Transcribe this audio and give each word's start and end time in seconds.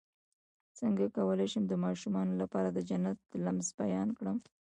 څنګه 0.79 1.05
کولی 1.17 1.47
شم 1.51 1.63
د 1.67 1.73
ماشومانو 1.85 2.33
لپاره 2.41 2.69
د 2.71 2.79
جنت 2.89 3.17
د 3.31 3.33
لمس 3.45 3.67
بیان 3.79 4.09
کړم 4.17 4.37